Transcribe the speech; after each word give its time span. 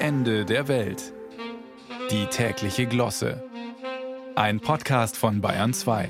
Ende 0.00 0.44
der 0.44 0.68
Welt. 0.68 1.12
Die 2.12 2.26
tägliche 2.26 2.86
Glosse. 2.86 3.42
Ein 4.36 4.60
Podcast 4.60 5.16
von 5.16 5.40
Bayern 5.40 5.74
2. 5.74 6.08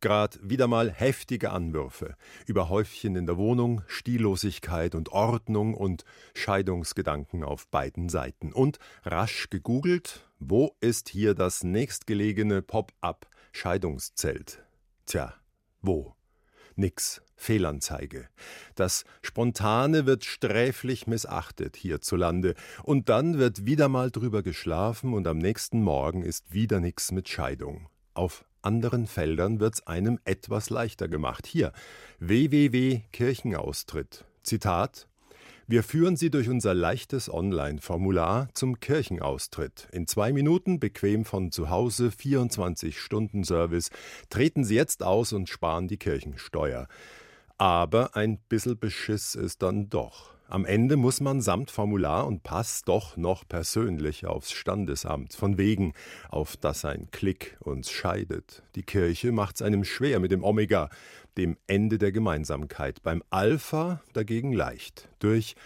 Grad 0.00 0.40
wieder 0.42 0.66
mal 0.66 0.90
heftige 0.90 1.50
Anwürfe 1.52 2.16
über 2.46 2.68
Häufchen 2.68 3.14
in 3.14 3.26
der 3.26 3.36
Wohnung, 3.36 3.82
Stillosigkeit 3.86 4.96
und 4.96 5.10
Ordnung 5.10 5.74
und 5.74 6.04
Scheidungsgedanken 6.34 7.44
auf 7.44 7.68
beiden 7.68 8.08
Seiten. 8.08 8.52
Und 8.52 8.80
rasch 9.04 9.50
gegoogelt, 9.50 10.28
wo 10.40 10.74
ist 10.80 11.08
hier 11.08 11.34
das 11.34 11.62
nächstgelegene 11.62 12.60
Pop-up 12.60 13.28
Scheidungszelt? 13.52 14.64
Tja, 15.06 15.32
wo? 15.80 16.15
Nix. 16.76 17.22
Fehlanzeige. 17.36 18.28
Das 18.74 19.04
Spontane 19.22 20.06
wird 20.06 20.24
sträflich 20.24 21.06
missachtet 21.06 21.76
hierzulande. 21.76 22.54
Und 22.82 23.08
dann 23.08 23.38
wird 23.38 23.66
wieder 23.66 23.88
mal 23.88 24.10
drüber 24.10 24.42
geschlafen 24.42 25.12
und 25.12 25.26
am 25.26 25.38
nächsten 25.38 25.82
Morgen 25.82 26.22
ist 26.22 26.52
wieder 26.52 26.80
nix 26.80 27.12
mit 27.12 27.28
Scheidung. 27.28 27.88
Auf 28.14 28.44
anderen 28.62 29.06
Feldern 29.06 29.60
wird's 29.60 29.86
einem 29.86 30.18
etwas 30.24 30.70
leichter 30.70 31.08
gemacht. 31.08 31.46
Hier 31.46 31.72
www 32.18 33.02
Kirchenaustritt. 33.12 34.24
Zitat 34.42 35.06
wir 35.68 35.82
führen 35.82 36.14
Sie 36.14 36.30
durch 36.30 36.48
unser 36.48 36.74
leichtes 36.74 37.28
Online-Formular 37.28 38.48
zum 38.54 38.78
Kirchenaustritt. 38.78 39.88
In 39.90 40.06
zwei 40.06 40.32
Minuten, 40.32 40.78
bequem 40.78 41.24
von 41.24 41.50
zu 41.50 41.70
Hause, 41.70 42.10
24-Stunden-Service. 42.16 43.90
Treten 44.30 44.62
Sie 44.62 44.76
jetzt 44.76 45.02
aus 45.02 45.32
und 45.32 45.48
sparen 45.48 45.88
die 45.88 45.96
Kirchensteuer. 45.96 46.86
Aber 47.58 48.14
ein 48.14 48.38
bissel 48.48 48.76
Beschiss 48.76 49.34
ist 49.34 49.60
dann 49.60 49.88
doch. 49.88 50.35
Am 50.48 50.64
Ende 50.64 50.96
muss 50.96 51.20
man 51.20 51.40
samt 51.40 51.72
Formular 51.72 52.24
und 52.24 52.44
Pass 52.44 52.82
doch 52.82 53.16
noch 53.16 53.48
persönlich 53.48 54.26
aufs 54.26 54.52
Standesamt, 54.52 55.34
von 55.34 55.58
wegen, 55.58 55.92
auf 56.28 56.56
das 56.56 56.84
ein 56.84 57.10
Klick 57.10 57.56
uns 57.58 57.90
scheidet. 57.90 58.62
Die 58.76 58.84
Kirche 58.84 59.32
macht's 59.32 59.60
einem 59.60 59.82
schwer 59.82 60.20
mit 60.20 60.30
dem 60.30 60.44
Omega, 60.44 60.88
dem 61.36 61.56
Ende 61.66 61.98
der 61.98 62.12
Gemeinsamkeit, 62.12 63.02
beim 63.02 63.24
Alpha 63.28 64.00
dagegen 64.12 64.52
leicht, 64.52 65.08
durch 65.18 65.56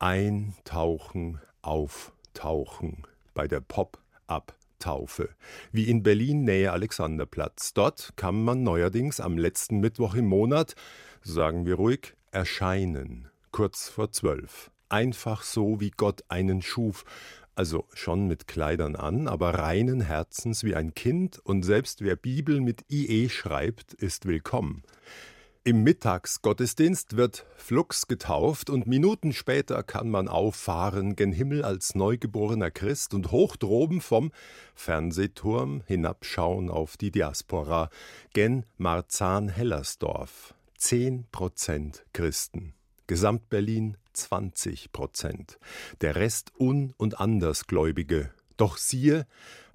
Eintauchen, 0.00 1.40
Auftauchen, 1.62 3.06
bei 3.34 3.46
der 3.46 3.60
Pop-up 3.60 4.56
Taufe, 4.80 5.28
wie 5.70 5.84
in 5.84 6.02
Berlin 6.02 6.42
Nähe 6.42 6.72
Alexanderplatz. 6.72 7.72
Dort 7.72 8.14
kann 8.16 8.42
man 8.42 8.64
neuerdings 8.64 9.20
am 9.20 9.38
letzten 9.38 9.78
Mittwoch 9.78 10.16
im 10.16 10.26
Monat, 10.26 10.74
sagen 11.22 11.66
wir 11.66 11.76
ruhig, 11.76 12.14
erscheinen 12.32 13.30
kurz 13.54 13.88
vor 13.88 14.10
zwölf. 14.10 14.72
Einfach 14.88 15.44
so, 15.44 15.78
wie 15.78 15.92
Gott 15.92 16.24
einen 16.26 16.60
schuf, 16.60 17.04
also 17.54 17.86
schon 17.94 18.26
mit 18.26 18.48
Kleidern 18.48 18.96
an, 18.96 19.28
aber 19.28 19.50
reinen 19.54 20.00
Herzens 20.00 20.64
wie 20.64 20.74
ein 20.74 20.92
Kind, 20.92 21.38
und 21.38 21.62
selbst 21.62 22.00
wer 22.00 22.16
Bibel 22.16 22.60
mit 22.60 22.84
IE 22.90 23.28
schreibt, 23.28 23.94
ist 23.94 24.26
willkommen. 24.26 24.82
Im 25.62 25.84
Mittagsgottesdienst 25.84 27.16
wird 27.16 27.46
flugs 27.56 28.08
getauft 28.08 28.70
und 28.70 28.88
Minuten 28.88 29.32
später 29.32 29.84
kann 29.84 30.10
man 30.10 30.26
auffahren 30.26 31.14
gen 31.14 31.30
Himmel 31.30 31.64
als 31.64 31.94
neugeborener 31.94 32.72
Christ 32.72 33.14
und 33.14 33.30
hoch 33.30 33.54
droben 33.54 34.00
vom 34.00 34.32
Fernsehturm 34.74 35.84
hinabschauen 35.86 36.70
auf 36.70 36.96
die 36.96 37.12
Diaspora 37.12 37.88
gen 38.32 38.66
Marzahn-Hellersdorf. 38.78 40.54
Zehn 40.76 41.28
Prozent 41.30 42.04
Christen. 42.12 42.74
Gesamtberlin 43.06 43.96
20 44.12 44.92
Prozent. 44.92 45.58
Der 46.00 46.16
Rest 46.16 46.52
Un- 46.58 46.94
und 46.96 47.20
Andersgläubige. 47.20 48.30
Doch 48.56 48.76
siehe, 48.76 49.26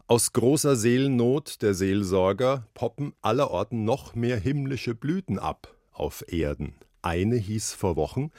aus 0.08 0.34
großer 0.34 0.76
Seelennot 0.76 1.62
der 1.62 1.76
Seelsorger 1.76 2.68
poppen 2.74 3.14
allerorten 3.22 3.86
noch 3.86 4.16
mehr 4.16 4.38
himmlische 4.38 4.96
Blüten 4.96 5.38
ab 5.38 5.76
auf 5.92 6.26
Erden. 6.28 6.74
Eine 7.04 7.36
hieß 7.36 7.74
vor 7.74 7.96
Wochen 7.96 8.32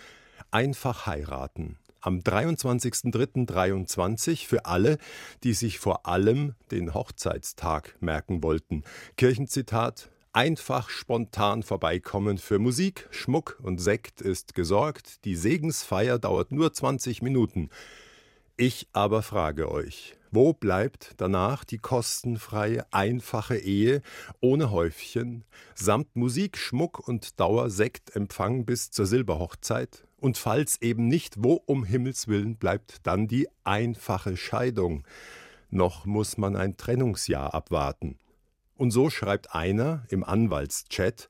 einfach 0.51 1.07
heiraten. 1.07 1.79
Am 2.01 2.21
23.03.23 2.21 4.47
für 4.47 4.65
alle, 4.65 4.97
die 5.45 5.53
sich 5.53 5.79
vor 5.79 6.07
allem 6.07 6.55
den 6.71 6.95
Hochzeitstag 6.95 7.95
merken 8.01 8.43
wollten. 8.43 8.85
Kirchenzitat 9.17 10.09
Einfach 10.33 10.91
spontan 10.91 11.65
vorbeikommen 11.65 12.39
für 12.39 12.61
Musik, 12.61 13.09
Schmuck 13.11 13.59
und 13.65 13.81
Sekt 13.81 14.21
ist 14.21 14.55
gesorgt. 14.55 15.25
Die 15.25 15.35
Segensfeier 15.35 16.21
dauert 16.21 16.53
nur 16.53 16.73
20 16.73 17.21
Minuten. 17.21 17.69
Ich 18.57 18.87
aber 18.93 19.23
frage 19.23 19.73
euch, 19.73 20.15
wo 20.31 20.53
bleibt 20.53 21.15
danach 21.17 21.65
die 21.65 21.79
kostenfreie, 21.79 22.85
einfache 22.93 23.57
Ehe 23.57 24.03
ohne 24.41 24.71
Häufchen, 24.71 25.43
samt 25.75 26.15
Musik, 26.15 26.59
Schmuck 26.59 27.01
und 27.09 27.41
Dauersektempfang 27.41 28.65
bis 28.65 28.93
zur 28.93 29.07
Silberhochzeit? 29.07 30.07
Und 30.17 30.39
falls 30.39 30.81
eben 30.81 31.09
nicht, 31.09 31.43
wo 31.43 31.55
um 31.55 31.83
Himmels 31.83 32.29
willen 32.29 32.55
bleibt 32.55 33.05
dann 33.05 33.27
die 33.27 33.49
einfache 33.65 34.37
Scheidung? 34.37 35.03
Noch 35.71 36.07
muss 36.07 36.39
man 36.39 36.55
ein 36.55 36.77
Trennungsjahr 36.77 37.53
abwarten. 37.53 38.17
Und 38.81 38.93
so 38.93 39.11
schreibt 39.11 39.55
einer 39.55 40.05
im 40.09 40.25
Anwaltschat, 40.25 41.29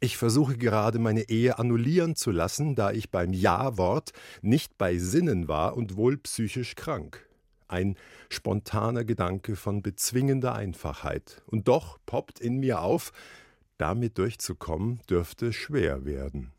ich 0.00 0.16
versuche 0.16 0.58
gerade 0.58 0.98
meine 0.98 1.28
Ehe 1.28 1.60
annullieren 1.60 2.16
zu 2.16 2.32
lassen, 2.32 2.74
da 2.74 2.90
ich 2.90 3.12
beim 3.12 3.32
Ja-Wort 3.32 4.12
nicht 4.40 4.78
bei 4.78 4.98
Sinnen 4.98 5.46
war 5.46 5.76
und 5.76 5.94
wohl 5.94 6.16
psychisch 6.16 6.74
krank. 6.74 7.24
Ein 7.68 7.94
spontaner 8.30 9.04
Gedanke 9.04 9.54
von 9.54 9.80
bezwingender 9.80 10.56
Einfachheit. 10.56 11.42
Und 11.46 11.68
doch 11.68 12.00
poppt 12.04 12.40
in 12.40 12.58
mir 12.58 12.80
auf, 12.80 13.12
damit 13.78 14.18
durchzukommen 14.18 14.98
dürfte 15.08 15.52
schwer 15.52 16.04
werden. 16.04 16.52